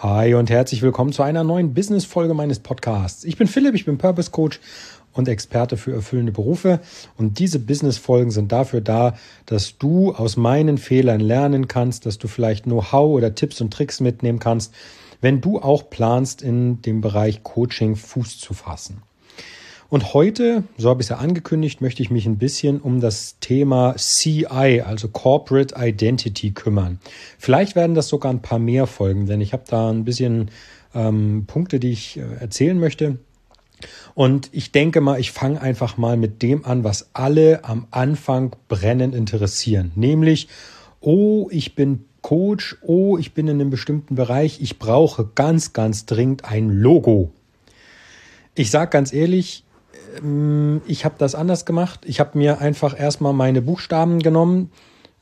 [0.00, 3.24] Hi und herzlich willkommen zu einer neuen Business-Folge meines Podcasts.
[3.24, 4.60] Ich bin Philipp, ich bin Purpose Coach
[5.12, 6.78] und Experte für erfüllende Berufe.
[7.16, 9.16] Und diese Business-Folgen sind dafür da,
[9.46, 13.98] dass du aus meinen Fehlern lernen kannst, dass du vielleicht Know-how oder Tipps und Tricks
[13.98, 14.72] mitnehmen kannst,
[15.20, 19.02] wenn du auch planst, in dem Bereich Coaching Fuß zu fassen.
[19.90, 23.38] Und heute, so habe ich es ja angekündigt, möchte ich mich ein bisschen um das
[23.40, 26.98] Thema CI, also Corporate Identity, kümmern.
[27.38, 30.50] Vielleicht werden das sogar ein paar mehr Folgen, denn ich habe da ein bisschen
[30.94, 33.18] ähm, Punkte, die ich äh, erzählen möchte.
[34.14, 38.56] Und ich denke mal, ich fange einfach mal mit dem an, was alle am Anfang
[38.68, 39.92] brennend interessieren.
[39.94, 40.48] Nämlich,
[41.00, 46.04] oh, ich bin Coach, oh, ich bin in einem bestimmten Bereich, ich brauche ganz, ganz
[46.04, 47.32] dringend ein Logo.
[48.54, 49.64] Ich sage ganz ehrlich,
[50.86, 52.00] ich habe das anders gemacht.
[52.04, 54.70] Ich habe mir einfach erstmal meine Buchstaben genommen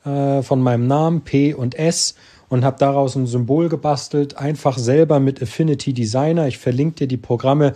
[0.05, 2.15] äh, von meinem Namen P und S
[2.49, 6.47] und habe daraus ein Symbol gebastelt, einfach selber mit Affinity Designer.
[6.47, 7.73] Ich verlinke dir die Programme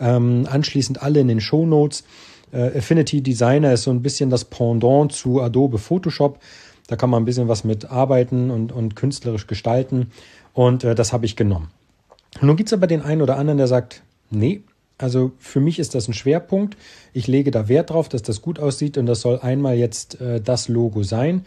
[0.00, 2.04] ähm, anschließend alle in den Show Notes.
[2.52, 6.38] Äh, Affinity Designer ist so ein bisschen das Pendant zu Adobe Photoshop.
[6.86, 10.10] Da kann man ein bisschen was mit arbeiten und, und künstlerisch gestalten.
[10.52, 11.70] Und äh, das habe ich genommen.
[12.40, 14.62] Nun gibt es aber den einen oder anderen, der sagt, nee,
[14.98, 16.76] also für mich ist das ein Schwerpunkt.
[17.12, 20.40] Ich lege da Wert drauf, dass das gut aussieht und das soll einmal jetzt äh,
[20.40, 21.44] das Logo sein.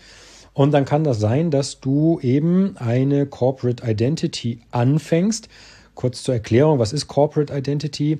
[0.53, 5.49] Und dann kann das sein, dass du eben eine Corporate Identity anfängst.
[5.93, 8.19] Kurz zur Erklärung, was ist Corporate Identity?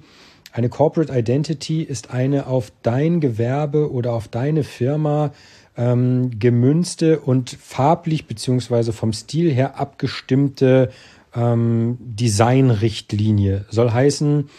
[0.51, 5.31] Eine Corporate Identity ist eine auf dein Gewerbe oder auf deine Firma
[5.75, 10.91] ähm, gemünzte und farblich beziehungsweise vom Stil her abgestimmte
[11.35, 13.65] ähm, Designrichtlinie.
[13.69, 14.49] Soll heißen,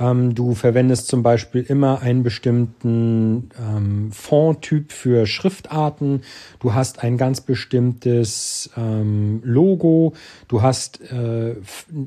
[0.00, 6.22] ähm, du verwendest zum Beispiel immer einen bestimmten ähm, Fonttyp für Schriftarten.
[6.58, 10.14] Du hast ein ganz bestimmtes ähm, Logo.
[10.48, 11.54] Du hast äh,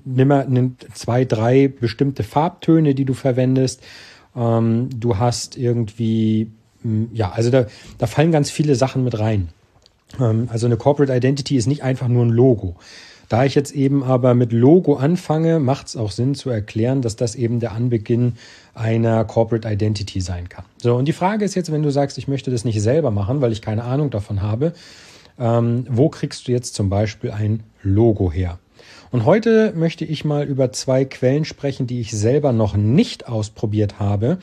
[0.05, 3.81] nimmer nimm zwei, drei bestimmte Farbtöne, die du verwendest.
[4.35, 7.67] Ähm, du hast irgendwie, hm, ja, also da,
[7.99, 9.49] da fallen ganz viele Sachen mit rein.
[10.19, 12.75] Ähm, also eine Corporate Identity ist nicht einfach nur ein Logo.
[13.29, 17.15] Da ich jetzt eben aber mit Logo anfange, macht es auch Sinn zu erklären, dass
[17.15, 18.33] das eben der Anbeginn
[18.73, 20.65] einer Corporate Identity sein kann.
[20.77, 23.41] So, und die Frage ist jetzt, wenn du sagst, ich möchte das nicht selber machen,
[23.41, 24.73] weil ich keine Ahnung davon habe,
[25.39, 28.59] ähm, wo kriegst du jetzt zum Beispiel ein Logo her?
[29.11, 33.99] Und heute möchte ich mal über zwei Quellen sprechen, die ich selber noch nicht ausprobiert
[33.99, 34.39] habe,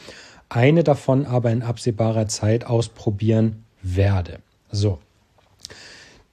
[0.48, 4.38] eine davon aber in absehbarer Zeit ausprobieren werde.
[4.70, 4.98] So.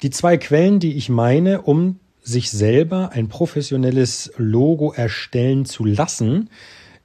[0.01, 6.49] Die zwei Quellen, die ich meine, um sich selber ein professionelles Logo erstellen zu lassen,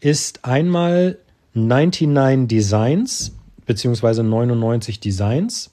[0.00, 1.19] ist einmal
[1.55, 3.32] 99 Designs
[3.65, 5.71] beziehungsweise 99 Designs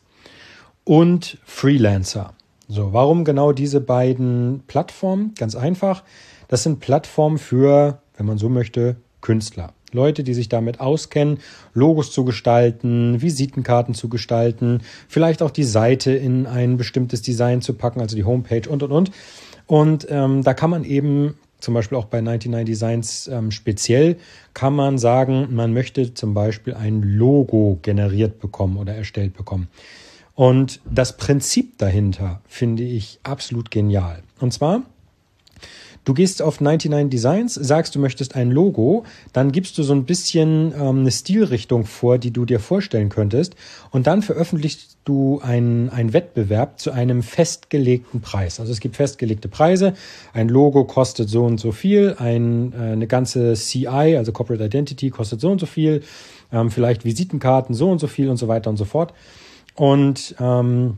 [0.83, 2.33] und Freelancer.
[2.67, 5.33] So, warum genau diese beiden Plattformen?
[5.35, 6.03] Ganz einfach.
[6.47, 9.73] Das sind Plattformen für, wenn man so möchte, Künstler.
[9.93, 11.39] Leute, die sich damit auskennen,
[11.73, 17.73] Logos zu gestalten, Visitenkarten zu gestalten, vielleicht auch die Seite in ein bestimmtes Design zu
[17.73, 19.11] packen, also die Homepage und und und.
[19.67, 24.17] Und ähm, da kann man eben zum Beispiel auch bei 99 Designs ähm, speziell,
[24.53, 29.67] kann man sagen, man möchte zum Beispiel ein Logo generiert bekommen oder erstellt bekommen.
[30.35, 34.23] Und das Prinzip dahinter finde ich absolut genial.
[34.39, 34.83] Und zwar
[36.09, 40.05] Du gehst auf 99 Designs, sagst, du möchtest ein Logo, dann gibst du so ein
[40.05, 43.55] bisschen ähm, eine Stilrichtung vor, die du dir vorstellen könntest.
[43.91, 48.59] Und dann veröffentlichst du einen, einen Wettbewerb zu einem festgelegten Preis.
[48.59, 49.93] Also es gibt festgelegte Preise.
[50.33, 55.11] Ein Logo kostet so und so viel, ein, äh, eine ganze CI, also Corporate Identity,
[55.11, 56.01] kostet so und so viel,
[56.51, 59.13] ähm, vielleicht Visitenkarten so und so viel und so weiter und so fort.
[59.75, 60.97] Und ähm,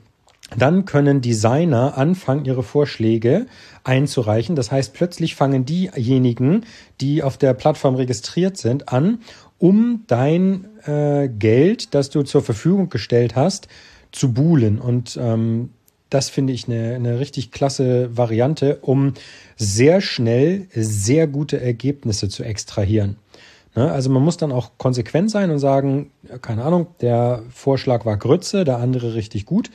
[0.58, 3.46] dann können Designer anfangen, ihre Vorschläge
[3.84, 4.56] einzureichen.
[4.56, 6.66] Das heißt, plötzlich fangen diejenigen,
[7.00, 9.20] die auf der Plattform registriert sind, an,
[9.60, 13.68] um dein äh, Geld, das du zur Verfügung gestellt hast,
[14.12, 14.80] zu buhlen.
[14.80, 15.70] Und ähm,
[16.10, 19.14] das finde ich eine, eine richtig klasse Variante, um
[19.56, 23.16] sehr schnell sehr gute Ergebnisse zu extrahieren.
[23.76, 23.90] Ne?
[23.90, 26.12] Also man muss dann auch konsequent sein und sagen,
[26.42, 29.72] keine Ahnung, der Vorschlag war Grütze, der andere richtig gut.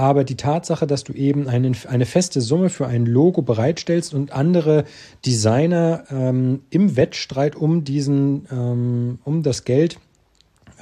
[0.00, 4.32] Aber die Tatsache, dass du eben eine, eine feste Summe für ein Logo bereitstellst und
[4.32, 4.84] andere
[5.26, 9.98] Designer ähm, im Wettstreit um diesen, ähm, um das Geld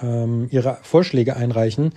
[0.01, 1.95] ähm, ihre Vorschläge einreichen,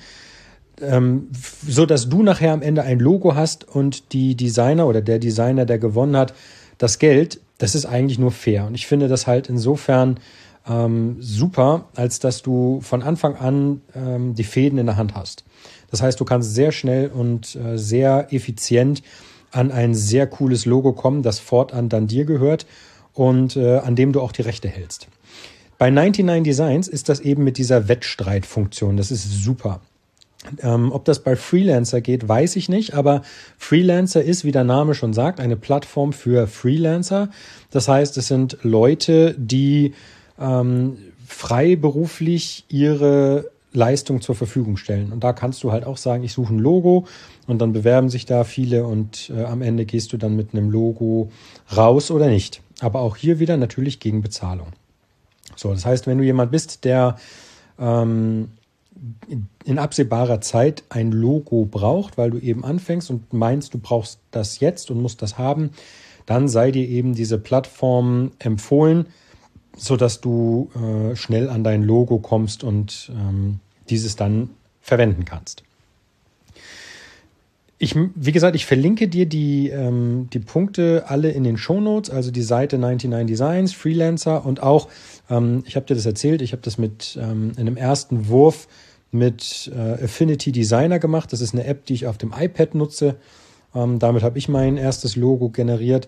[0.81, 1.27] ähm,
[1.67, 5.67] so dass du nachher am Ende ein Logo hast und die Designer oder der Designer,
[5.67, 6.33] der gewonnen hat,
[6.79, 8.65] das Geld, das ist eigentlich nur fair.
[8.65, 10.19] Und ich finde das halt insofern
[10.67, 15.43] ähm, super, als dass du von Anfang an ähm, die Fäden in der Hand hast.
[15.89, 19.03] Das heißt, du kannst sehr schnell und äh, sehr effizient
[19.51, 22.65] an ein sehr cooles Logo kommen, das fortan dann dir gehört
[23.13, 25.07] und äh, an dem du auch die Rechte hältst.
[25.77, 28.97] Bei 99 Designs ist das eben mit dieser Wettstreitfunktion.
[28.97, 29.81] Das ist super.
[30.63, 33.21] Ähm, ob das bei Freelancer geht, weiß ich nicht, aber
[33.57, 37.29] Freelancer ist, wie der Name schon sagt, eine Plattform für Freelancer.
[37.69, 39.93] Das heißt, es sind Leute, die
[40.41, 40.97] ähm,
[41.27, 45.13] freiberuflich ihre Leistung zur Verfügung stellen.
[45.13, 47.07] Und da kannst du halt auch sagen, ich suche ein Logo
[47.47, 50.69] und dann bewerben sich da viele und äh, am Ende gehst du dann mit einem
[50.69, 51.31] Logo
[51.75, 52.61] raus oder nicht.
[52.81, 54.67] Aber auch hier wieder natürlich gegen Bezahlung.
[55.55, 57.15] So, das heißt, wenn du jemand bist, der
[57.79, 58.49] ähm,
[59.63, 64.59] in absehbarer Zeit ein Logo braucht, weil du eben anfängst und meinst, du brauchst das
[64.59, 65.71] jetzt und musst das haben,
[66.25, 69.07] dann sei dir eben diese Plattform empfohlen,
[69.75, 73.59] so dass du äh, schnell an dein Logo kommst und ähm,
[73.89, 74.49] dieses dann
[74.81, 75.63] verwenden kannst.
[77.77, 82.11] Ich, wie gesagt, ich verlinke dir die, ähm, die Punkte alle in den Show Notes,
[82.11, 84.87] also die Seite 99 Designs, Freelancer und auch,
[85.31, 88.67] ähm, ich habe dir das erzählt, ich habe das mit ähm, in einem ersten Wurf
[89.11, 91.33] mit äh, Affinity Designer gemacht.
[91.33, 93.15] Das ist eine App, die ich auf dem iPad nutze.
[93.73, 96.07] Ähm, damit habe ich mein erstes Logo generiert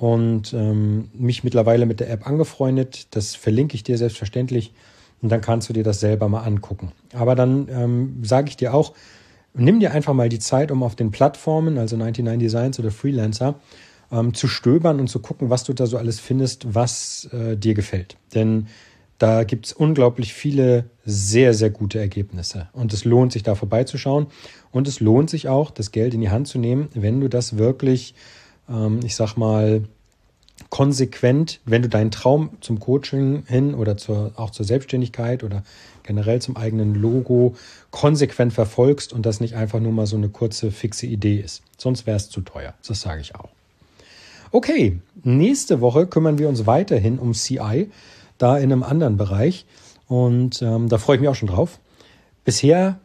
[0.00, 3.08] und ähm, mich mittlerweile mit der App angefreundet.
[3.10, 4.72] Das verlinke ich dir selbstverständlich
[5.20, 6.92] und dann kannst du dir das selber mal angucken.
[7.12, 8.94] Aber dann ähm, sage ich dir auch,
[9.52, 13.56] nimm dir einfach mal die Zeit, um auf den Plattformen, also 99 Designs oder Freelancer,
[14.10, 17.74] ähm, zu stöbern und zu gucken, was du da so alles findest, was äh, dir
[17.74, 18.16] gefällt.
[18.34, 18.68] Denn
[19.18, 22.70] da gibt es unglaublich viele sehr, sehr gute Ergebnisse.
[22.72, 24.28] Und es lohnt sich da vorbeizuschauen.
[24.70, 27.58] Und es lohnt sich auch, das Geld in die Hand zu nehmen, wenn du das
[27.58, 28.14] wirklich,
[28.70, 29.82] ähm, ich sag mal,
[30.68, 35.62] konsequent, wenn du deinen Traum zum Coaching hin oder zur, auch zur Selbstständigkeit oder
[36.02, 37.56] generell zum eigenen Logo
[37.90, 41.62] konsequent verfolgst und das nicht einfach nur mal so eine kurze, fixe Idee ist.
[41.78, 42.74] Sonst wäre es zu teuer.
[42.86, 43.48] Das sage ich auch.
[44.52, 47.90] Okay, nächste Woche kümmern wir uns weiterhin um CI,
[48.38, 49.64] da in einem anderen Bereich.
[50.08, 51.78] Und ähm, da freue ich mich auch schon drauf.
[52.44, 52.98] Bisher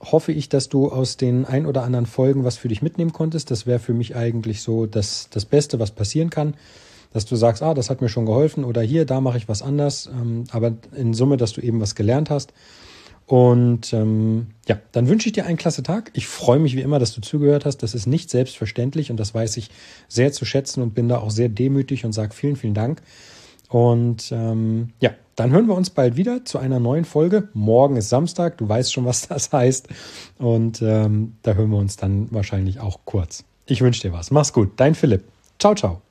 [0.00, 3.50] hoffe ich, dass du aus den ein oder anderen Folgen was für dich mitnehmen konntest.
[3.50, 6.54] Das wäre für mich eigentlich so das, das Beste, was passieren kann
[7.12, 9.62] dass du sagst, ah, das hat mir schon geholfen oder hier, da mache ich was
[9.62, 12.52] anders, ähm, aber in Summe, dass du eben was gelernt hast.
[13.26, 16.10] Und ähm, ja, dann wünsche ich dir einen klasse Tag.
[16.14, 17.78] Ich freue mich wie immer, dass du zugehört hast.
[17.78, 19.70] Das ist nicht selbstverständlich und das weiß ich
[20.08, 23.02] sehr zu schätzen und bin da auch sehr demütig und sage vielen, vielen Dank.
[23.70, 27.48] Und ähm, ja, dann hören wir uns bald wieder zu einer neuen Folge.
[27.54, 29.88] Morgen ist Samstag, du weißt schon, was das heißt.
[30.38, 33.44] Und ähm, da hören wir uns dann wahrscheinlich auch kurz.
[33.66, 34.30] Ich wünsche dir was.
[34.30, 35.24] Mach's gut, dein Philipp.
[35.58, 36.02] Ciao, ciao.